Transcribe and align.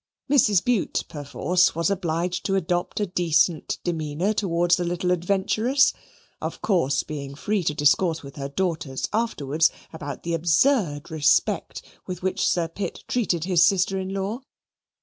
Mrs. 0.31 0.65
Bute, 0.65 1.03
perforce, 1.09 1.75
was 1.75 1.91
obliged 1.91 2.43
to 2.45 2.55
adopt 2.55 2.99
a 2.99 3.05
decent 3.05 3.77
demeanour 3.83 4.33
towards 4.33 4.75
the 4.77 4.83
little 4.83 5.11
adventuress 5.11 5.93
of 6.41 6.59
course 6.59 7.03
being 7.03 7.35
free 7.35 7.63
to 7.65 7.75
discourse 7.75 8.23
with 8.23 8.35
her 8.35 8.49
daughters 8.49 9.07
afterwards 9.13 9.69
about 9.93 10.23
the 10.23 10.33
absurd 10.33 11.11
respect 11.11 11.83
with 12.07 12.23
which 12.23 12.43
Sir 12.43 12.67
Pitt 12.67 13.03
treated 13.07 13.43
his 13.43 13.61
sister 13.63 13.99
in 13.99 14.09
law. 14.11 14.41